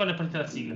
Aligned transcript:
quando 0.00 0.14
è 0.14 0.16
partita 0.16 0.38
la 0.38 0.46
sigla. 0.46 0.74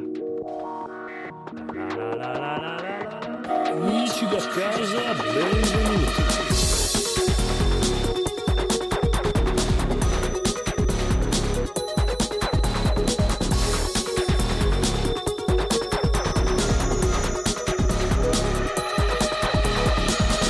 La, 1.97 2.15
la, 2.15 2.33
la, 2.35 2.77
la, 2.77 2.77
la, 2.77 3.39
la. 3.47 3.71
Amici 3.71 4.27
da 4.29 4.37
casa, 4.37 5.15
benvenuti. 5.15 6.23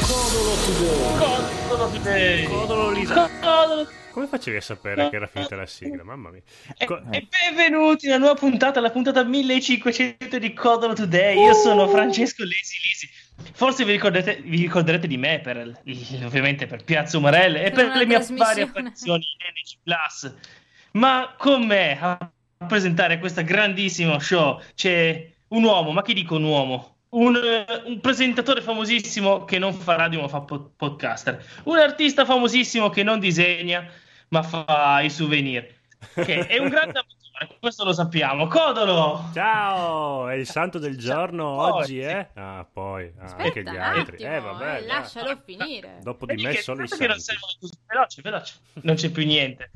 Codolo 0.08 0.54
Today. 0.64 1.18
Codolo 1.68 1.90
Today. 1.90 2.46
Codolo 2.48 2.90
Lisa. 2.90 3.28
Codolo- 3.40 3.88
Come 4.14 4.28
facevi 4.28 4.58
a 4.58 4.60
sapere 4.60 5.10
che 5.10 5.16
era 5.16 5.26
finita 5.26 5.56
la 5.56 5.66
sigla? 5.66 6.04
Mamma 6.04 6.30
mia. 6.30 6.40
E, 6.78 6.84
Co- 6.86 7.02
e 7.10 7.26
benvenuti 7.28 8.06
alla 8.06 8.18
nuova 8.18 8.34
puntata, 8.34 8.78
la 8.78 8.92
puntata 8.92 9.24
1500 9.24 10.38
di 10.38 10.52
Codolo 10.52 10.92
Today. 10.92 11.36
Io 11.42 11.52
sono 11.52 11.88
Francesco 11.88 12.44
Lesi 12.44 12.76
Lisi. 12.86 13.08
Forse 13.54 13.84
vi, 13.84 13.90
ricordate- 13.90 14.40
vi 14.40 14.58
ricorderete 14.58 15.08
di 15.08 15.16
me 15.16 15.40
per, 15.40 15.80
ovviamente 16.24 16.66
per 16.66 16.84
Piazza 16.84 17.18
Umarelle 17.18 17.64
e 17.64 17.72
Per 17.72 17.88
per 17.88 17.96
le 17.96 18.06
mie 18.06 18.24
varie 18.36 18.62
apparizioni 18.62 19.24
in 19.24 19.48
NC 19.52 19.78
Plus. 19.82 20.34
Ma 20.92 21.34
con 21.36 21.66
me 21.66 21.98
a 22.00 22.30
presentare 22.68 23.18
questo 23.18 23.42
grandissimo 23.42 24.20
show 24.20 24.62
c'è 24.76 25.28
un 25.48 25.64
uomo, 25.64 25.90
ma 25.90 26.02
che 26.02 26.14
dico 26.14 26.36
un 26.36 26.44
uomo? 26.44 26.98
Un, 27.08 27.34
eh, 27.34 27.82
un 27.86 27.98
presentatore 27.98 28.60
famosissimo 28.62 29.44
che 29.44 29.58
non 29.58 29.74
fa 29.74 29.96
radio 29.96 30.20
ma 30.20 30.28
fa 30.28 30.42
po- 30.42 30.70
podcaster. 30.76 31.44
Un 31.64 31.78
artista 31.78 32.24
famosissimo 32.24 32.90
che 32.90 33.02
non 33.02 33.18
disegna 33.18 33.90
ma 34.34 34.42
fa 34.42 35.00
i 35.00 35.10
souvenir. 35.10 35.64
Che 36.12 36.46
è 36.48 36.58
un 36.58 36.68
grande 36.68 36.98
amatore, 36.98 37.56
questo 37.60 37.84
lo 37.84 37.92
sappiamo. 37.92 38.48
Codolo! 38.48 39.30
Ciao, 39.32 40.26
è 40.28 40.34
il 40.34 40.46
santo 40.46 40.78
del 40.80 40.98
giorno 40.98 41.54
Poi- 41.54 41.70
oggi, 41.82 41.98
eh? 42.00 42.28
Ah, 42.34 42.66
poi, 42.70 43.12
ah, 43.16 43.22
anche 43.22 43.44
Aspetta 43.46 43.70
gli 43.70 43.74
un 43.76 43.80
altri. 43.80 44.16
attimo, 44.16 44.34
Eh, 44.34 44.40
vabbè, 44.40 44.76
eh, 44.82 44.86
lascialo 44.86 45.40
finire. 45.44 45.98
Dopo 46.02 46.26
di 46.26 46.42
me 46.42 46.50
che- 46.50 46.62
solo 46.62 46.78
i 46.82 46.88
non 46.88 46.98
santi. 46.98 47.20
sei 47.20 47.36
così 47.60 47.72
veloce, 47.86 48.22
veloce. 48.22 48.54
Non 48.82 48.94
c'è 48.96 49.10
più 49.10 49.24
niente. 49.24 49.70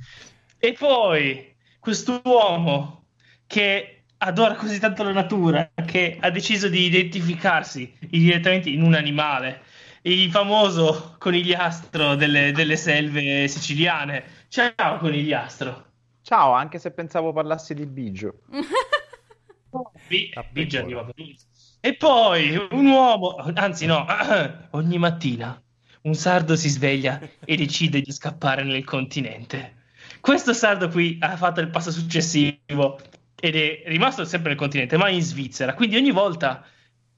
E 0.59 0.73
poi 0.73 1.55
quest'uomo 1.79 3.05
che 3.47 4.03
adora 4.19 4.55
così 4.55 4.81
tanto 4.81 5.05
la 5.05 5.13
natura 5.13 5.71
che 5.87 6.19
ha 6.21 6.31
deciso 6.31 6.69
di 6.69 6.83
identificarsi 6.87 7.97
direttamente 8.01 8.69
in 8.69 8.83
un 8.83 8.95
animale, 8.95 9.63
il 10.03 10.31
famoso 10.31 11.15
conigliastro 11.19 12.17
delle, 12.17 12.51
delle 12.53 12.77
selve 12.77 13.47
siciliane. 13.49 14.37
Ciao 14.49 14.99
conigliastro. 14.99 15.85
Ciao, 16.23 16.53
anche 16.53 16.79
se 16.79 16.91
pensavo 16.91 17.33
parlassi 17.33 17.75
di 17.75 17.87
Bigio. 17.87 18.41
Bi- 20.09 20.33
arriva 20.77 21.05
per 21.05 21.15
lui. 21.17 21.39
E 21.81 21.95
poi 21.95 22.57
un 22.71 22.87
uomo, 22.87 23.37
anzi 23.55 23.87
no, 23.87 24.07
ogni 24.73 24.99
mattina 24.99 25.63
un 26.03 26.15
sardo 26.15 26.57
si 26.57 26.69
sveglia 26.69 27.21
e 27.45 27.57
decide 27.57 28.01
di 28.01 28.11
scappare 28.11 28.65
nel 28.65 28.85
continente. 28.85 29.77
Questo 30.21 30.53
sardo 30.53 30.89
qui 30.89 31.19
ha 31.21 31.37
fatto 31.37 31.61
il 31.61 31.69
passo 31.69 31.91
successivo 31.91 32.99
ed 33.41 33.55
è 33.55 33.83
rimasto 33.87 34.25
sempre 34.25 34.51
nel 34.51 34.59
continente, 34.59 34.97
ma 34.97 35.09
in 35.09 35.23
Svizzera. 35.23 35.75
Quindi 35.75 35.97
ogni 35.97 36.11
volta, 36.11 36.65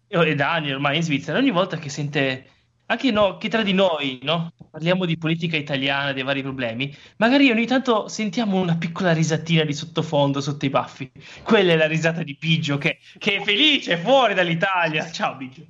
è 0.07 0.35
da 0.35 0.53
anni 0.53 0.73
ormai 0.73 0.97
in 0.97 1.03
Svizzera, 1.03 1.39
ogni 1.39 1.51
volta 1.51 1.77
che 1.77 1.89
sente, 1.89 2.47
anche 2.91 3.13
no, 3.13 3.37
che 3.37 3.49
tra 3.49 3.63
di 3.63 3.73
noi, 3.73 4.19
no? 4.23 4.53
Parliamo 4.69 5.05
di 5.05 5.17
politica 5.17 5.57
italiana, 5.57 6.13
dei 6.13 6.25
vari 6.25 6.43
problemi, 6.43 6.93
magari 7.19 7.49
ogni 7.51 7.65
tanto 7.67 8.09
sentiamo 8.09 8.61
una 8.61 8.77
piccola 8.77 9.13
risatina 9.13 9.63
di 9.63 9.73
sottofondo 9.73 10.41
sotto 10.41 10.65
i 10.65 10.71
baffi. 10.71 11.11
Quella 11.45 11.73
è 11.73 11.77
la 11.77 11.87
risata 11.87 12.25
di 12.25 12.37
Biggio 12.39 12.79
che, 12.79 12.99
che 13.19 13.37
è 13.37 13.43
felice, 13.45 13.93
è 13.95 14.01
fuori 14.01 14.35
dall'Italia. 14.35 15.09
Ciao 15.11 15.37
Biggio. 15.37 15.63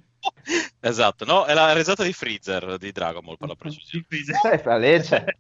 Esatto, 0.81 1.27
no? 1.27 1.45
È 1.45 1.53
la 1.53 1.75
risata 1.75 2.05
di 2.05 2.13
Freezer 2.15 2.79
di 2.79 2.91
Dragon 2.91 3.23
Ball 3.23 3.37
per 3.37 3.49
la 3.49 3.55
precisione. 3.55 4.07
Sai, 4.41 4.59
fra 4.59 4.77
legge. 4.79 5.39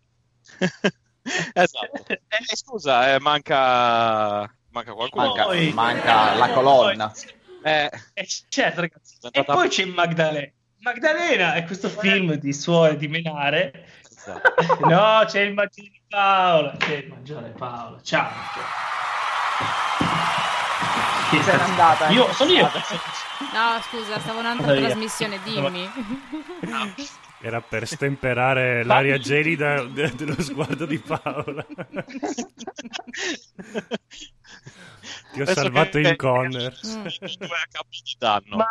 esatto. 1.55 2.07
Eh, 2.09 2.57
scusa, 2.57 3.15
eh, 3.15 3.21
manca... 3.21 4.55
manca 4.69 4.93
qualcuno. 4.93 5.27
Manca, 5.29 5.45
Poi- 5.45 5.73
manca 5.73 6.35
la 6.35 6.51
colonna. 6.51 7.13
Eh, 7.63 7.91
E 8.13 8.25
c- 8.25 8.45
certo, 8.49 8.81
ragazzi. 8.83 9.17
E 9.31 9.45
poi 9.45 9.69
c'è 9.69 9.87
Magdalena. 9.87 10.51
Magdalena 10.81 11.55
è 11.55 11.65
questo 11.65 11.89
film 11.89 12.35
di 12.35 12.53
suore 12.53 12.97
di 12.97 13.09
menare. 13.09 13.87
esatto. 14.09 14.55
No, 14.89 15.23
c'è 15.27 15.41
il 15.41 15.55
maggiore 15.55 15.93
Paola. 16.09 16.75
C'è 16.79 16.95
il 16.97 17.09
maggiore 17.09 17.49
Paola. 17.51 18.01
Ciao. 18.03 18.31
Che 21.31 21.43
Se 21.43 21.53
n'è 21.53 21.59
cazzo- 21.59 21.71
andata. 21.71 22.07
eh. 22.09 22.13
Io 22.15 22.33
sono 22.33 22.51
io. 22.51 22.63
No, 23.53 23.81
scusa, 23.89 24.19
stavo 24.21 24.41
in 24.41 24.47
un'altra 24.47 24.73
via. 24.73 24.87
trasmissione, 24.87 25.39
dimmi. 25.45 25.91
Era 27.43 27.61
per 27.63 27.87
stemperare 27.87 28.85
l'aria 28.85 29.17
gelida 29.19 29.83
de- 29.85 30.13
dello 30.15 30.41
sguardo 30.43 30.85
di 30.87 30.99
Paola. 30.99 31.65
Ti 35.33 35.41
ho 35.41 35.45
Penso 35.45 35.61
salvato 35.61 35.99
che- 35.99 36.09
in 36.09 36.17
corner. 36.17 36.79
Mm. 36.87 37.05
Ma, 38.57 38.67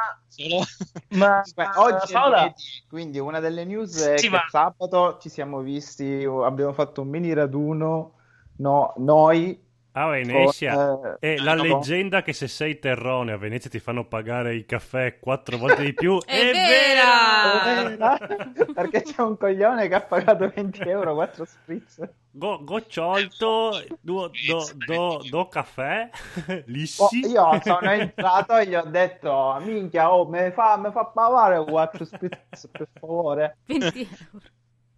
ma 1.09 1.41
Beh, 1.55 1.69
oggi 1.75 2.11
è 2.11 2.13
Paola, 2.13 2.37
lunedì, 2.41 2.53
quindi 2.87 3.19
una 3.19 3.39
delle 3.39 3.65
news 3.65 3.97
è 3.99 4.17
Sì, 4.17 4.27
che 4.27 4.33
ma- 4.35 4.45
sabato 4.49 5.17
ci 5.21 5.29
siamo 5.29 5.61
visti, 5.61 6.23
abbiamo 6.25 6.73
fatto 6.73 7.01
un 7.01 7.07
mini 7.09 7.33
raduno, 7.33 8.15
no, 8.57 8.93
noi, 8.97 9.59
Ah, 10.03 10.07
Venetia. 10.07 10.73
con, 10.75 11.17
eh, 11.19 11.33
È 11.35 11.37
la 11.37 11.55
no, 11.55 11.63
leggenda 11.63 12.21
che 12.21 12.33
se 12.33 12.47
sei 12.47 12.79
terrone 12.79 13.31
a 13.33 13.37
Venezia 13.37 13.69
ti 13.69 13.79
fanno 13.79 14.05
pagare 14.07 14.53
il 14.55 14.65
caffè 14.65 15.19
quattro 15.19 15.57
volte 15.57 15.83
di 15.83 15.93
più. 15.93 16.17
È 16.25 16.49
È 16.49 16.51
vera! 16.53 18.17
perché 18.73 19.01
c'è 19.01 19.21
un 19.21 19.37
coglione 19.37 19.87
che 19.87 19.95
ha 19.95 20.01
pagato 20.01 20.49
20 20.53 20.81
euro 20.87 21.13
4 21.15 21.45
spritz. 21.45 22.01
Go, 22.31 22.63
gocciolto, 22.63 23.71
do, 23.99 24.29
do, 24.45 24.69
do, 24.85 25.21
do 25.29 25.47
caffè, 25.47 26.09
Oh, 26.47 26.63
lissi. 26.67 27.19
io 27.25 27.59
sono 27.63 27.89
entrato 27.91 28.55
e 28.55 28.67
gli 28.67 28.75
ho 28.75 28.83
detto 28.85 29.57
minchia 29.61 30.13
oh 30.13 30.27
mi 30.27 30.51
fa, 30.51 30.77
mi 30.77 30.91
fa 30.91 31.05
pagare 31.05 31.63
4 31.65 32.05
spritz 32.05 32.67
per 32.71 32.87
favore 32.99 33.57
20 33.65 33.99
euro. 34.31 34.45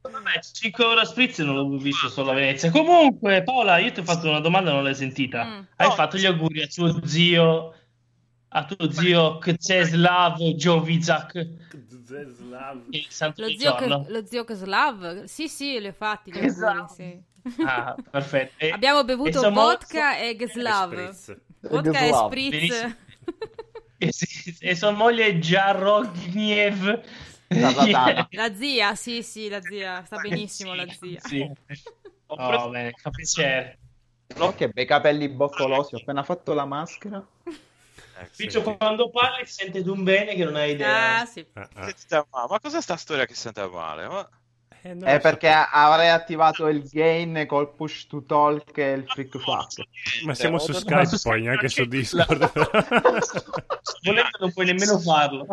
Vabbè, 0.01 0.39
5 0.53 0.83
euro 0.83 0.99
a 0.99 1.05
spritz 1.05 1.39
non 1.39 1.55
l'ho 1.55 1.77
visto 1.77 2.09
solo 2.09 2.31
a 2.31 2.33
Venezia. 2.33 2.71
Comunque, 2.71 3.43
Paola, 3.43 3.77
io 3.77 3.91
ti 3.91 3.99
ho 3.99 4.03
fatto 4.03 4.27
una 4.29 4.39
domanda, 4.39 4.71
non 4.71 4.83
l'hai 4.83 4.95
sentita. 4.95 5.43
Mm. 5.45 5.61
Hai 5.75 5.87
No. 5.87 5.93
fatto 5.93 6.17
gli 6.17 6.25
auguri 6.25 6.61
a 6.61 6.67
tuo 6.67 7.05
zio, 7.05 7.75
a 8.49 8.65
tuo 8.65 8.91
zio 8.91 9.37
Kceslav 9.37 10.37
Jovizak, 10.37 11.33
Lo 13.35 13.47
zio, 13.47 13.55
giorno. 13.57 14.05
lo 14.09 14.25
zio 14.25 14.43
Koslav? 14.43 15.23
Sì, 15.25 15.47
sì, 15.47 15.79
li 15.79 15.87
ho 15.87 15.93
fatti 15.93 16.31
gli 16.31 16.37
Esatto. 16.37 16.79
auguri, 16.79 16.93
sì. 16.95 17.63
Ah, 17.65 17.95
perfetto. 18.09 18.53
E- 18.65 18.69
Abbiamo 18.71 18.99
e 19.01 19.05
bevuto 19.05 19.39
siamo- 19.39 19.61
vodka 19.61 20.17
e. 20.17 20.35
Spritz. 20.37 21.37
Vodka 21.61 21.99
e 21.99 22.13
spritz. 22.13 22.95
E, 23.97 24.11
sì, 24.11 24.55
e 24.59 24.75
sua 24.75 24.91
moglie 24.91 25.37
Jarogniev. 25.39 27.01
La 28.31 28.53
zia, 28.55 28.95
sì, 28.95 29.21
sì, 29.23 29.49
la 29.49 29.61
zia. 29.61 30.03
Sta 30.05 30.17
benissimo 30.17 30.73
la 30.73 30.87
zia. 30.87 31.19
Sì. 31.19 31.49
Oh, 32.31 32.47
preso- 32.47 32.69
bene, 32.69 32.93
fa 32.95 33.09
piacere. 33.09 33.79
Oh, 34.37 34.55
che 34.55 34.69
bei 34.69 34.85
capelli 34.85 35.27
boccolosi 35.27 35.95
ho 35.95 35.97
appena 35.97 36.23
fatto 36.23 36.53
la 36.53 36.63
maschera 36.63 37.21
Eh, 37.43 38.29
sì. 38.31 38.45
Piccio, 38.45 38.61
quando 38.61 39.09
parli 39.09 39.45
si 39.45 39.51
sente 39.51 39.83
d'un 39.83 40.01
bene 40.03 40.33
che 40.35 40.45
non 40.45 40.55
hai 40.55 40.71
idea. 40.71 41.19
Ah, 41.19 41.25
sì. 41.25 41.45
Ah, 41.51 41.67
ah. 41.73 42.47
Ma 42.47 42.59
cos'è 42.61 42.81
sta 42.81 42.95
storia 42.95 43.25
che 43.25 43.35
sente 43.35 43.67
male? 43.67 44.07
Ma... 44.07 44.29
Eh, 44.83 44.93
è 44.93 45.19
perché 45.19 45.51
sapevo. 45.51 45.75
avrei 45.75 46.09
attivato 46.09 46.67
il 46.67 46.81
gain 46.89 47.45
col 47.47 47.75
push 47.75 48.07
to 48.07 48.23
talk 48.23 48.75
e 48.77 48.93
il 48.93 49.03
flick 49.05 49.37
flack 49.37 49.83
Ma 50.23 50.33
siamo 50.33 50.57
su 50.57 50.71
Skype 50.71 51.05
su 51.05 51.21
poi, 51.21 51.41
neanche 51.41 51.69
su 51.69 51.85
Discord. 51.85 52.51
Volendo 54.01 54.37
non 54.39 54.53
puoi 54.53 54.65
nemmeno 54.65 54.97
farlo. 54.99 55.45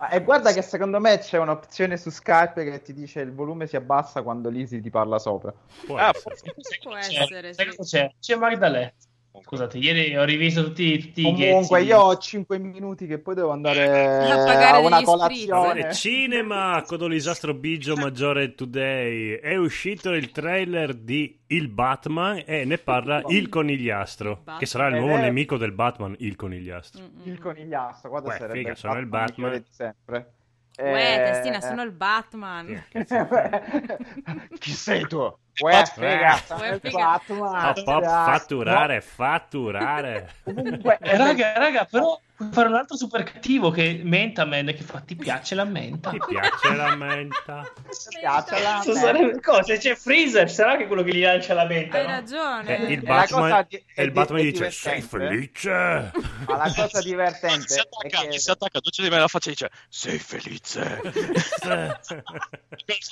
Ah, 0.00 0.14
e 0.14 0.22
guarda 0.22 0.52
che 0.52 0.62
secondo 0.62 1.00
me 1.00 1.18
c'è 1.18 1.38
un'opzione 1.38 1.96
su 1.96 2.10
Skype 2.10 2.62
che 2.64 2.82
ti 2.82 2.92
dice 2.94 3.20
il 3.20 3.32
volume 3.34 3.66
si 3.66 3.74
abbassa 3.74 4.22
quando 4.22 4.48
Lisi 4.48 4.80
ti 4.80 4.90
parla 4.90 5.18
sopra 5.18 5.52
Può 5.84 5.96
Ah, 5.96 6.10
essere. 6.14 6.54
Può 6.80 6.92
C'è- 6.92 7.20
essere, 7.22 7.52
sai 7.54 7.72
sì. 7.72 7.82
c'è? 7.82 8.10
C'è 8.20 8.36
Magdalè. 8.36 8.94
Scusate, 9.42 9.78
ieri 9.78 10.16
ho 10.16 10.24
rivisto 10.24 10.62
tutti, 10.64 10.98
tutti 10.98 11.20
i 11.20 11.24
comunque 11.24 11.82
io 11.82 11.98
ho 11.98 12.16
5 12.16 12.58
minuti 12.58 13.06
che 13.06 13.18
poi 13.18 13.34
devo 13.34 13.50
andare 13.50 13.86
A 14.28 14.44
pagare 14.44 14.76
a 14.76 14.80
una 14.80 15.02
colazione. 15.02 15.88
Eh, 15.88 15.94
Cinema, 15.94 16.82
Codolisastro 16.86 17.54
Bigio 17.54 17.96
Maggiore 17.96 18.54
Today. 18.54 19.34
È 19.38 19.56
uscito 19.56 20.12
il 20.12 20.30
trailer 20.30 20.94
di 20.94 21.38
Il 21.48 21.68
Batman 21.68 22.42
e 22.44 22.64
ne 22.64 22.78
parla 22.78 23.22
il 23.28 23.48
conigliastro, 23.48 24.42
che 24.58 24.66
sarà 24.66 24.88
il 24.88 24.96
nuovo 24.96 25.16
Eh, 25.16 25.20
nemico 25.20 25.56
del 25.56 25.72
Batman, 25.72 26.14
il 26.18 26.36
conigliastro. 26.36 27.02
Mm-mm. 27.02 27.32
il 27.32 27.38
conigliastro 27.38 28.10
guarda 28.10 28.28
Uè, 28.28 28.36
sarebbe 28.36 28.58
figa, 28.58 28.70
il 28.70 28.76
sono 28.76 28.98
il 28.98 29.06
Batman. 29.06 29.52
di 29.52 29.64
sempre 29.70 30.32
Uè, 30.80 31.14
Eh, 31.14 31.32
testina, 31.32 31.60
sono 31.60 31.82
il 31.82 31.90
Batman. 31.90 32.84
Chi 34.58 34.70
sei 34.70 35.06
tu? 35.08 35.18
Uè, 35.60 35.84
figa, 35.92 36.40
Uè. 36.56 36.78
Batman. 36.92 37.74
Pop, 37.82 38.04
fatturare, 38.04 39.00
fatturare. 39.00 40.28
Comunque, 40.44 40.98
Eh, 41.00 41.16
raga, 41.16 41.52
raga, 41.58 41.84
però 41.84 42.18
puoi 42.38 42.48
fare 42.52 42.68
un 42.68 42.74
altro 42.76 42.96
super 42.96 43.24
cattivo 43.24 43.70
che 43.70 44.00
Menta 44.04 44.44
Man 44.44 44.66
che 44.66 44.82
fa 44.82 45.00
ti 45.00 45.16
piace 45.16 45.54
la 45.56 45.64
menta. 45.64 46.10
Ti 46.10 46.18
piace 46.28 46.74
la 46.74 46.94
menta? 46.94 47.68
piace 48.20 48.62
la 48.62 48.82
menta. 48.84 48.92
sarebbe- 48.94 49.40
cosa? 49.40 49.76
C'è 49.76 49.94
Freezer, 49.96 50.48
sarà 50.50 50.76
che 50.76 50.84
è 50.84 50.86
quello 50.86 51.02
che 51.02 51.12
gli 51.14 51.22
lancia 51.22 51.52
la 51.54 51.66
menta, 51.66 51.98
Hai 51.98 52.04
no? 52.04 52.10
ragione. 52.10 52.78
E 52.86 52.92
il 52.92 53.02
la 53.02 53.26
cosa 53.26 53.40
Batman, 53.40 53.66
di- 53.68 53.76
e 53.76 53.84
è 53.94 54.00
il 54.02 54.06
di- 54.08 54.12
Batman 54.14 54.38
è 54.38 54.42
gli 54.42 54.50
dice: 54.52 54.70
Sei 54.70 55.00
divertente. 55.00 55.28
felice? 55.28 56.10
Ma 56.46 56.56
la 56.56 56.72
cosa 56.74 57.00
divertente 57.02 57.68
Si 57.68 57.78
è 57.78 57.82
attacca, 57.82 58.20
che 58.22 58.28
gli 58.28 58.38
si 58.38 58.50
attacca 58.50 58.78
due 58.80 58.90
di 59.04 59.10
me 59.10 59.18
la 59.18 59.28
faccia 59.28 59.48
e 59.48 59.52
dice 59.52 59.70
sei 59.88 60.18
felice. 60.18 61.00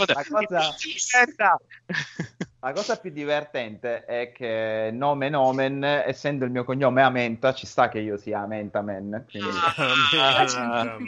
La 0.06 0.24
cosa- 0.28 0.74
la 2.60 2.72
cosa 2.72 2.96
più 2.96 3.10
divertente 3.10 4.04
è 4.04 4.32
che 4.32 4.90
nome 4.92 5.28
Nomen, 5.28 5.84
essendo 5.84 6.44
il 6.44 6.50
mio 6.50 6.64
cognome 6.64 7.02
Amenta, 7.02 7.52
ci 7.52 7.66
sta 7.66 7.88
che 7.88 8.00
io 8.00 8.16
sia 8.16 8.40
Amenta 8.40 8.82
Man. 8.82 9.24
Quindi... 9.28 9.48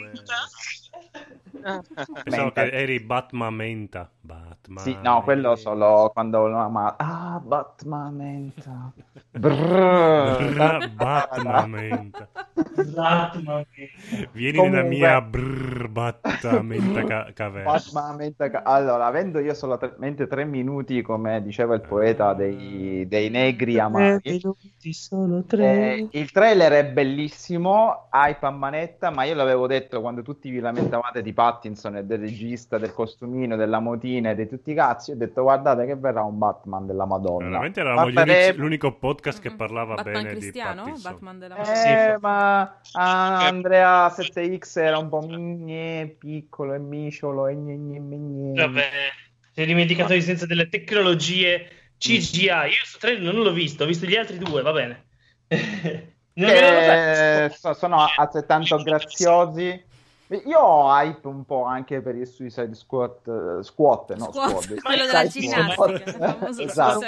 Menta. 1.61 2.23
Pensavo 2.23 2.51
che 2.51 2.71
eri 2.71 2.99
Batman 2.99 3.53
menta. 3.53 4.09
Batman. 4.21 4.83
Sì, 4.83 4.97
no, 5.01 5.23
quello 5.23 5.55
solo 5.55 6.11
quando 6.13 6.47
no, 6.47 6.69
ma 6.69 6.95
ah, 6.97 7.28
Batman 7.43 8.15
Menta. 8.15 8.91
Brrr. 9.31 10.89
Batman 10.95 11.69
menta. 11.69 12.27
Esatto, 12.75 13.41
ma- 13.43 13.63
Vieni 14.31 14.57
Comunque- 14.57 14.81
nella 14.83 14.87
mia 14.89 15.21
brr, 15.21 15.87
Batman 15.89 16.65
menta 16.65 17.03
ca- 17.03 17.31
caverna. 17.33 17.71
Batman 17.71 18.15
Menta 18.15 18.49
ca- 18.49 18.63
Allora, 18.63 19.05
avendo 19.05 19.39
io 19.39 19.53
solamente 19.53 20.27
tre 20.27 20.45
minuti, 20.45 21.01
come 21.01 21.41
diceva 21.43 21.75
il 21.75 21.81
poeta 21.81 22.33
dei, 22.33 23.07
dei 23.07 23.29
negri 23.29 23.79
sono 24.93 25.43
Eh, 25.49 26.07
il 26.11 26.31
trailer 26.31 26.71
è 26.73 26.85
bellissimo, 26.85 28.07
hype 28.11 28.45
a 28.45 28.49
manetta, 28.51 29.09
ma 29.11 29.23
io 29.23 29.35
l'avevo 29.35 29.67
detto 29.67 30.01
quando 30.01 30.21
tutti 30.21 30.49
vi 30.49 30.59
lamentavate 30.59 31.21
di 31.21 31.33
Pattinson 31.33 31.97
e 31.97 32.05
del 32.05 32.19
regista, 32.19 32.77
del 32.77 32.93
costumino, 32.93 33.55
della 33.55 33.79
motina 33.79 34.31
e 34.31 34.35
di 34.35 34.47
tutti 34.47 34.71
i 34.71 34.75
cazzi, 34.75 35.11
ho 35.11 35.15
detto 35.15 35.43
guardate 35.43 35.85
che 35.85 35.95
verrà 35.95 36.23
un 36.23 36.37
Batman 36.37 36.85
della 36.85 37.05
Madonna. 37.05 37.27
Veramente 37.37 37.79
eravamo 37.79 38.07
unici- 38.07 38.55
l'unico 38.55 38.97
podcast 38.97 39.39
che 39.41 39.51
parlava 39.51 39.95
Batman 39.95 40.13
bene 40.13 40.29
cristiano? 40.29 40.83
di 40.83 40.89
Pattinson. 40.91 41.11
Batman 41.11 41.39
della 41.39 42.13
Eh, 42.13 42.17
ma 42.19 42.79
ah, 42.93 43.45
Andrea 43.45 44.07
7X 44.07 44.79
era 44.79 44.97
un 44.97 45.09
po' 45.09 45.19
gne, 45.19 46.15
piccolo 46.17 46.73
e 46.73 46.79
miciolo 46.79 47.47
e 47.47 47.55
gne, 47.55 47.75
gne, 47.75 47.99
gne, 47.99 48.17
gne. 48.17 48.61
Vabbè, 48.61 48.89
si 49.53 49.61
è 49.61 49.65
dimenticato 49.65 50.13
di 50.13 50.21
senza 50.21 50.45
delle 50.45 50.69
tecnologie 50.69 51.69
CGI. 51.97 52.45
Io 52.45 52.79
questo 52.79 52.97
trailer 52.99 53.21
non 53.21 53.41
l'ho 53.43 53.51
visto, 53.51 53.83
ho 53.83 53.87
visto 53.87 54.05
gli 54.05 54.15
altri 54.15 54.37
due, 54.37 54.61
va 54.61 54.71
bene. 54.71 55.05
Eh, 56.41 57.51
so- 57.53 57.73
sono 57.73 58.07
altrettanto 58.15 58.81
graziosi. 58.81 59.83
Io 60.45 60.59
ho 60.59 60.87
hype 60.91 61.27
un 61.27 61.43
po' 61.43 61.63
anche 61.63 62.01
per 62.01 62.15
il 62.15 62.27
Suicide 62.27 62.75
Squad, 62.75 63.57
eh, 63.59 63.63
Squat, 63.63 64.15
no, 64.15 64.31
Squat, 64.31 64.61
Squad. 64.61 64.79
quello 64.83 65.05
della 65.07 65.25
ginnastica, 65.25 66.49
Esatto. 66.49 67.05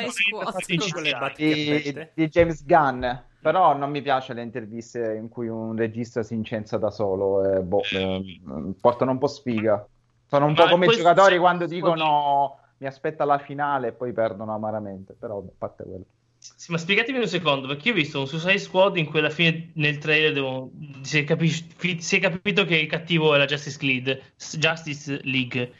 Di, 1.35 2.07
di 2.15 2.27
James 2.29 2.65
Gunn, 2.65 3.05
però 3.39 3.75
non 3.75 3.91
mi 3.91 4.01
piace 4.01 4.33
le 4.33 4.41
interviste 4.41 5.13
in 5.13 5.29
cui 5.29 5.47
un 5.47 5.75
regista 5.75 6.23
si 6.23 6.33
incensa 6.33 6.79
da 6.79 6.89
solo 6.89 7.43
e 7.43 7.59
boh, 7.59 7.83
eh, 7.91 8.43
portano 8.81 9.11
un 9.11 9.19
po' 9.19 9.27
sfiga. 9.27 9.85
Sono 10.25 10.45
un 10.47 10.53
Ma 10.53 10.63
po' 10.63 10.69
come 10.69 10.87
i 10.87 10.89
giocatori 10.89 11.37
quando 11.37 11.67
dicono 11.67 12.57
mi 12.77 12.87
aspetta 12.87 13.23
la 13.25 13.37
finale 13.37 13.89
e 13.89 13.91
poi 13.91 14.13
perdono 14.13 14.53
amaramente, 14.55 15.13
però 15.13 15.37
a 15.37 15.43
parte 15.55 15.83
quello. 15.83 16.05
Sì, 16.43 16.71
ma 16.71 16.77
spiegatemi 16.79 17.19
un 17.19 17.27
secondo, 17.27 17.67
perché 17.67 17.89
io 17.89 17.93
ho 17.93 17.97
visto 17.97 18.19
un 18.19 18.27
Suicide 18.27 18.57
Squad 18.57 18.97
in 18.97 19.05
cui 19.05 19.19
alla 19.19 19.29
fine 19.29 19.71
nel 19.75 19.99
trailer 19.99 20.33
devo- 20.33 20.71
si, 21.01 21.19
è 21.19 21.23
capi- 21.23 22.01
si 22.01 22.15
è 22.15 22.19
capito 22.19 22.65
che 22.65 22.77
il 22.77 22.87
cattivo 22.87 23.35
è 23.35 23.37
la 23.37 23.45
Justice 23.45 23.77
League. 23.85 24.33
Justice 24.57 25.19
League. 25.23 25.73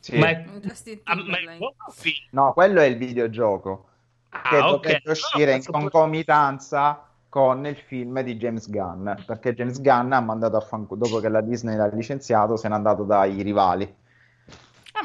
Sì. 0.00 0.16
Ma 0.18 0.28
è, 0.30 0.44
ah, 1.04 1.14
ma 1.14 1.38
è? 1.38 1.58
No, 2.30 2.52
quello 2.52 2.80
è 2.80 2.84
il 2.86 2.96
videogioco 2.96 3.86
che 4.48 4.56
Ah, 4.56 4.70
ok. 4.70 4.80
dovrebbe 4.82 5.10
uscire 5.10 5.54
in 5.54 5.62
No, 5.66 5.78
no, 5.78 5.90
concomitanza 5.90 7.04
con 7.28 7.66
il 7.66 7.76
film 7.76 8.20
di 8.22 8.36
James 8.36 8.68
Gunn, 8.70 9.08
perché 9.24 9.54
James 9.54 9.80
Gunn 9.80 10.12
ha 10.12 10.20
mandato 10.20 10.56
a 10.56 10.60
fanculo, 10.60 11.00
dopo 11.00 11.20
che 11.20 11.28
la 11.28 11.40
Disney 11.42 11.76
l'ha 11.76 11.86
licenziato, 11.88 12.56
se 12.56 12.68
n'è 12.68 12.74
andato 12.74 13.04
dai 13.04 13.40
rivali. 13.42 13.94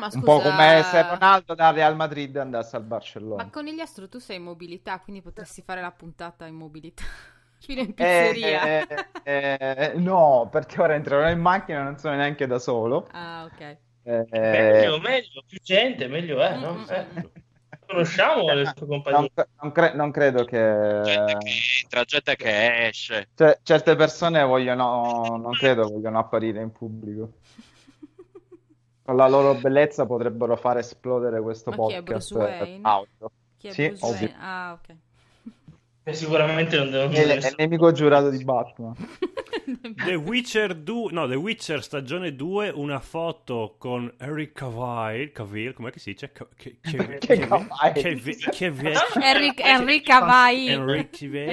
Ma 0.03 0.05
Un 0.05 0.11
scusa, 0.11 0.25
po' 0.25 0.39
come 0.41 0.83
se 0.83 1.01
Ronaldo 1.01 1.55
dal 1.55 1.73
Real 1.73 1.95
Madrid 1.95 2.35
andasse 2.35 2.75
al 2.75 2.83
Barcellona. 2.83 3.43
Ma 3.43 3.49
Conigliastro 3.49 4.09
tu 4.09 4.19
sei 4.19 4.35
in 4.35 4.43
mobilità, 4.43 4.99
quindi 4.99 5.21
potresti 5.21 5.61
fare 5.61 5.79
la 5.81 5.91
puntata 5.91 6.45
in 6.45 6.55
mobilità. 6.55 7.03
Fino 7.63 7.79
in 7.79 7.93
Eh, 7.95 8.33
pizzeria. 8.33 8.63
eh, 8.63 8.87
eh, 9.23 9.93
no, 9.95 10.49
perché 10.51 10.81
ora 10.81 10.95
entrerò 10.95 11.29
in 11.29 11.39
macchina 11.39 11.79
e 11.79 11.83
non 11.83 11.97
sono 11.97 12.15
neanche 12.15 12.45
da 12.47 12.59
solo. 12.59 13.07
Ah, 13.11 13.45
ok. 13.45 13.77
Eh, 14.03 14.27
Meglio, 14.33 14.99
meglio, 14.99 15.43
più 15.47 15.59
gente, 15.63 16.07
meglio 16.07 16.41
è, 16.41 16.57
no? 16.57 16.73
Mm, 16.73 16.89
Eh, 16.89 17.07
mm, 17.13 17.25
conosciamo 17.87 18.53
le 18.53 18.65
sue 18.65 18.73
non, 18.79 18.87
compagnie. 18.89 19.31
non 19.61 19.71
cre- 19.71 19.93
non 19.93 20.11
credo 20.11 20.43
che... 20.43 21.01
Gente 21.05 21.37
che 21.37 21.49
entra, 21.83 22.03
gente 22.03 22.35
che 22.35 22.87
esce. 22.87 23.29
Cioè, 23.33 23.59
certe 23.63 23.95
persone 23.95 24.43
vogliono, 24.43 25.37
non 25.37 25.53
credo 25.53 25.87
vogliono 25.87 26.19
apparire 26.19 26.61
in 26.61 26.71
pubblico. 26.71 27.35
Con 29.05 29.17
la 29.17 29.27
loro 29.27 29.55
bellezza 29.55 30.05
potrebbero 30.05 30.55
far 30.55 30.77
esplodere 30.77 31.41
questo 31.41 31.71
Ma 31.71 31.75
chi 31.87 31.93
è, 31.93 32.03
podcast 32.03 32.33
Bruce 32.33 32.53
Wayne? 32.59 32.79
audio. 32.83 33.31
Chi 33.57 33.67
è 33.67 33.71
Sì, 33.71 33.87
Bruce 33.87 34.05
ovvio. 34.05 34.27
Wayne? 34.27 34.37
Ah, 34.39 34.71
ok. 34.79 34.95
Eh, 36.05 36.13
Sicuramente 36.13 36.77
non 36.77 36.89
devono 36.91 37.11
È, 37.11 37.19
il- 37.21 37.41
è 37.41 37.47
il 37.47 37.55
nemico 37.57 37.91
giurato 37.91 38.29
di 38.29 38.43
Batman. 38.43 38.93
The 40.05 40.15
Witcher 40.15 40.75
2, 40.75 41.11
no, 41.11 41.27
The 41.27 41.35
Witcher 41.35 41.81
stagione 41.83 42.35
2, 42.35 42.69
una 42.69 42.99
foto 42.99 43.75
con 43.77 44.11
Henry 44.19 44.51
Cavill, 44.51 45.31
Cavill, 45.31 45.73
com'è 45.73 45.91
che 45.91 45.99
si 45.99 46.11
dice? 46.11 46.31
Che 46.31 46.77
Cavill? 46.81 47.17
Henry 50.69 50.97
Cavill. 51.09 51.47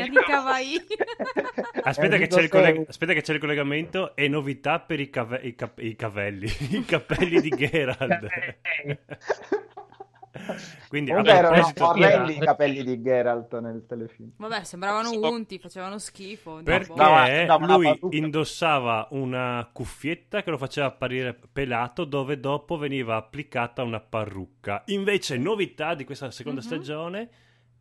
Aspetta 1.83 2.17
che, 2.17 2.27
c'è 2.27 2.43
il 2.43 2.49
colleg- 2.49 2.75
Sei. 2.77 2.85
aspetta 2.89 3.13
che 3.13 3.23
c'è 3.23 3.33
il 3.35 3.39
collegamento 3.41 4.15
e 4.17 4.29
novità 4.29 4.81
per 4.81 5.01
i, 5.01 5.11
cave- 5.11 5.41
i 5.43 5.55
cap- 5.55 5.81
i 5.81 5.95
cavelli, 5.97 6.47
i 6.71 6.85
capelli 6.85 7.41
di 7.41 7.49
Geralt. 7.51 8.27
Quindi 10.89 11.11
a 11.11 11.15
Comunque 11.15 11.39
erano 11.39 11.73
proposito, 11.73 11.87
orrendi 11.89 12.37
i 12.37 12.39
capelli 12.39 12.85
di 12.85 13.03
Geralt 13.03 13.59
nel 13.61 13.85
telefilm. 13.87 14.31
Vabbè, 14.37 14.65
sembravano 14.65 15.11
unti, 15.11 15.59
facevano 15.59 15.99
schifo. 15.99 16.61
perché 16.63 16.93
dava 16.95 17.25
una 17.57 17.77
lui 17.77 17.99
indossava 18.11 19.09
una 19.11 19.69
cuffietta 19.73 20.43
che 20.43 20.51
lo 20.51 20.59
faceva 20.59 20.87
apparire 20.89 21.39
pelato 21.53 22.05
dove 22.05 22.41
dopo 22.41 22.77
veniva 22.77 23.17
applicata 23.17 23.83
una 23.83 24.01
parrucca. 24.01 24.83
Invece, 24.87 25.37
novità 25.39 25.95
di 25.95 26.05
questa 26.05 26.31
seconda 26.31 26.61
Mhm. 26.61 26.67
stagione, 26.67 27.29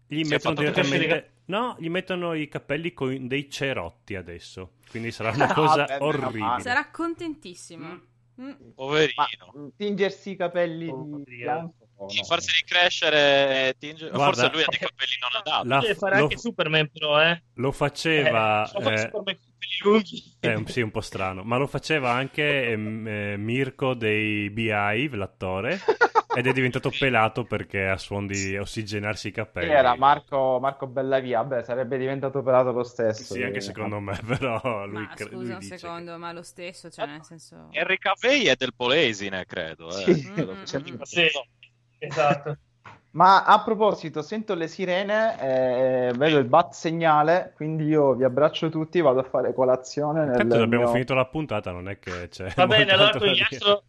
gli 0.08 0.24
Si 0.24 0.30
mettono 0.32 0.56
direttamente... 0.56 0.98
crescere 0.98 1.34
No, 1.50 1.76
gli 1.80 1.90
mettono 1.90 2.34
i 2.36 2.48
capelli 2.48 2.94
con 2.94 3.28
dei 3.28 3.50
cerotti 3.50 4.16
adesso. 4.16 4.74
Quindi 4.92 5.10
sarà 5.12 5.32
una 5.34 5.50
Ah, 5.50 5.54
cosa 5.54 5.86
meno 5.88 6.06
orribile. 6.06 6.60
Sarà 6.60 6.90
contentissimo. 6.92 8.02
Mm. 8.40 8.52
Poverino. 8.76 9.14
Ma 9.54 9.60
mh, 9.62 9.70
tingersi 9.76 10.30
i 10.32 10.36
capelli 10.36 10.88
Oh, 10.90 11.04
di 11.04 11.24
bianco? 11.24 11.89
No? 12.06 12.24
Farseli 12.24 12.62
crescere 12.66 13.76
tinge- 13.78 14.10
Guarda- 14.10 14.26
Forse 14.26 14.50
lui 14.52 14.62
ha 14.64 14.66
dei 14.70 14.80
capelli 14.80 15.18
non 15.20 15.42
adatti. 15.42 15.68
La- 15.68 15.80
Deve 15.80 15.96
fare 15.96 16.16
lo- 16.18 16.22
anche 16.24 16.38
Superman, 16.38 16.90
però, 16.92 17.22
eh. 17.22 17.44
Lo 17.56 17.72
faceva... 17.72 18.64
Eh, 18.72 18.92
eh, 18.94 18.98
Superman 18.98 19.38
lunghi. 19.84 20.24
È 20.40 20.54
un, 20.54 20.66
sì, 20.68 20.82
un 20.82 20.92
po' 20.92 21.02
strano, 21.02 21.44
ma 21.44 21.58
lo 21.58 21.68
faceva 21.68 22.12
anche 22.12 22.72
ehm, 22.72 23.08
eh, 23.08 23.38
Mirko 23.38 23.94
dei 23.94 24.50
Beehive, 24.50 25.16
l'attore, 25.18 25.80
ed 26.36 26.48
è 26.48 26.52
diventato 26.54 26.90
pelato 26.92 27.44
perché 27.46 27.88
ha 27.88 27.98
suon 27.98 28.26
di 28.28 28.58
ossigenarsi 28.58 29.30
i 29.30 29.32
capelli. 29.32 29.70
era 29.72 29.96
Marco, 29.96 30.60
Marco 30.62 30.88
Bellavia? 30.88 31.44
Beh, 31.44 31.64
sarebbe 31.64 31.98
diventato 31.98 32.42
pelato 32.42 32.72
lo 32.72 32.84
stesso. 32.84 33.34
Sì, 33.34 33.44
anche 33.44 33.58
Eh, 33.58 33.62
secondo 33.62 34.00
me, 34.00 34.18
però 34.26 34.86
lui, 34.86 35.02
Ma 35.02 35.14
cre- 35.14 35.26
scusa 35.26 35.36
lui 35.36 35.50
un 35.52 35.60
dice 35.60 35.78
secondo, 35.78 36.18
ma 36.18 36.32
lo 36.32 36.44
stesso, 36.44 36.90
cioè 36.90 37.06
nel 37.06 37.24
senso... 37.24 37.68
Henry 37.72 37.98
Cavill 37.98 38.48
è 38.48 38.56
del 38.56 38.74
Polesine, 38.76 39.46
credo. 39.46 39.90
Eh. 39.90 40.14
Sì. 40.16 40.22
Credo 40.32 40.54
Mm, 40.54 40.60
che 40.60 40.66
sia 40.68 40.80
mm, 40.80 40.84
di- 40.84 40.92
mm. 40.92 41.02
Sì, 41.02 41.28
esatto. 42.00 42.58
Ma 43.12 43.44
a 43.44 43.64
proposito, 43.64 44.22
sento 44.22 44.54
le 44.54 44.68
sirene, 44.68 45.40
eh, 46.10 46.14
vedo 46.16 46.38
il 46.38 46.46
bat 46.46 46.74
segnale, 46.74 47.54
quindi 47.56 47.86
io 47.86 48.14
vi 48.14 48.24
abbraccio 48.24 48.70
tutti, 48.70 49.02
vado 49.02 49.20
a 49.22 49.24
fare 49.24 49.52
colazione. 49.52 50.26
Nel 50.26 50.38
Tanto 50.38 50.62
abbiamo 50.62 50.84
mio- 50.84 50.92
finito 50.94 51.16
la 51.16 51.26
puntata, 51.26 51.72
non 51.72 51.90
è 51.90 51.98
che 51.98 52.28
c'è 52.30 52.54
Va 52.56 52.68
bene, 52.68 52.92
allora 52.92 53.18
con 53.18 53.28
gli 53.28 53.42
astro 53.42 53.84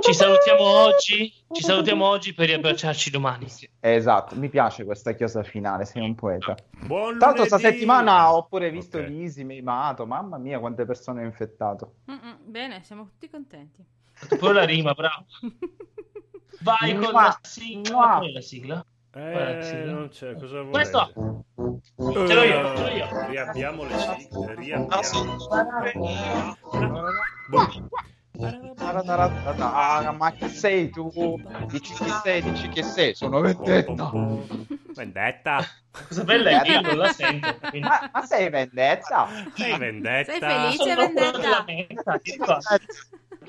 ci 0.00 0.14
salutiamo 0.14 0.62
oggi. 0.62 1.32
Ci 1.50 1.62
salutiamo 1.62 2.06
oggi 2.06 2.34
per 2.34 2.46
riabbracciarci 2.46 3.10
domani. 3.10 3.46
Esatto, 3.80 4.36
mi 4.36 4.48
piace 4.48 4.84
questa 4.84 5.12
chiosa 5.12 5.42
finale, 5.42 5.84
sei 5.84 6.02
un 6.02 6.14
poeta. 6.14 6.54
Buon 6.86 7.18
Tanto 7.18 7.44
sta 7.44 7.56
lunedì! 7.56 7.74
settimana 7.74 8.32
ho 8.32 8.46
pure 8.46 8.70
visto 8.70 8.98
Ok. 8.98 9.06
Lisi, 9.08 9.44
Meimato, 9.44 10.06
mamma 10.06 10.38
mia 10.38 10.58
quante 10.60 10.84
persone 10.84 11.22
ho 11.22 11.24
infettato. 11.24 11.94
Mm, 12.10 12.14
mm, 12.14 12.34
Bene, 12.44 12.82
siamo 12.84 13.04
tutti 13.04 13.28
contenti. 13.28 13.84
Pure 14.38 14.52
la 14.52 14.64
rima, 14.64 14.92
bravo. 14.94 15.24
Vai 16.62 16.94
con 16.96 17.12
la 17.12 17.38
sigla. 17.42 17.90
Qual 18.16 18.28
è 18.28 18.32
la 18.32 18.40
sigla? 18.40 18.84
Eh, 19.14 19.58
sì. 19.62 19.76
non 19.90 20.08
c'è, 20.08 20.34
cosa 20.36 20.60
vuoi? 20.60 20.70
Questo! 20.72 21.12
Ce 21.54 22.34
l'ho 22.34 22.42
io, 22.42 22.76
ce 22.76 22.82
l'ho 22.82 22.88
io. 22.88 23.26
Riabbiamo 23.28 23.84
le 23.84 23.98
sigle, 23.98 24.54
riabbiamo. 24.54 24.88
Ah, 29.58 30.12
Ma 30.16 30.30
chi 30.32 30.48
sei 30.48 30.90
tu? 30.90 31.10
Dici 31.68 31.92
chi 31.94 32.08
sei, 32.22 32.42
dici 32.42 32.68
che 32.68 32.82
sei, 32.82 33.14
sono 33.14 33.40
vendetta. 33.40 34.10
Vendetta. 34.94 35.64
Cosa 36.08 36.24
bella 36.24 36.50
è 36.50 36.62
che 36.62 36.70
io 36.72 36.80
non 36.80 36.96
la 36.96 37.12
sento. 37.12 37.54
quindi- 37.68 37.86
Ma, 37.86 38.10
ma 38.12 38.22
sei 38.24 38.48
vendetta? 38.50 39.28
Sei 39.54 39.78
vendetta. 39.78 40.32
Sei 40.32 40.40
felice? 40.40 40.76
Sono 40.76 41.12
vendetta. 41.12 41.64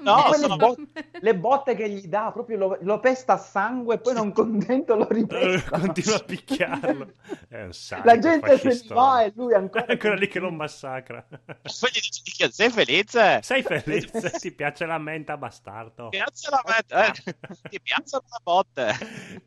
menta? 0.04 0.28
No, 0.30 0.34
sono- 0.34 0.56
bot- 0.58 0.80
le 1.22 1.36
botte 1.36 1.76
che 1.76 1.90
gli 1.90 2.08
dà, 2.08 2.32
proprio 2.32 2.58
lo, 2.58 2.78
lo 2.82 3.00
pesta 3.00 3.34
a 3.34 3.38
sangue 3.38 3.96
e 3.96 4.00
poi 4.00 4.14
non 4.14 4.32
contento 4.34 4.96
lo 4.96 5.08
Eh, 5.10 5.14
ripesta. 5.14 5.80
Continua 5.80 6.16
a 6.16 6.20
picchiarlo. 6.24 7.12
È 7.48 7.62
un 7.64 7.74
sacco. 7.74 8.08
La 8.08 8.18
gente 8.20 8.58
se 8.58 8.68
ne 8.68 8.82
va 8.94 9.24
e 9.24 9.32
lui 9.36 9.54
ancora... 9.54 9.86
È 9.86 9.92
ancora 9.94 10.16
lì 10.16 10.28
che 10.28 10.40
lo 10.40 10.52
massacra. 10.52 11.26
Poi 11.30 11.90
gli 11.92 12.00
dici, 12.00 12.22
"Minchia, 12.26 12.50
sei 12.52 12.70
felice? 12.70 13.40
Sei 13.42 13.64
felice? 13.64 14.30
Ti 14.32 14.52
piace 14.52 14.86
la 14.86 14.98
menta, 14.98 15.38
bastardo? 15.38 16.10
Piazza 16.10 16.50
la 16.52 16.62
met- 16.66 16.92
eh, 16.92 17.34
ti 17.70 17.80
piazzano 17.82 18.24
le 18.30 18.40
botte. 18.44 18.94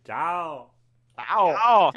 Ciao. 0.02 0.72
Ciao! 1.14 1.52
Ciao. 1.54 1.92